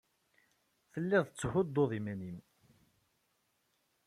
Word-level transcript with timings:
Telliḍ 0.91 1.23
tettḥudduḍ 1.25 1.89
iman-nnem. 1.97 2.37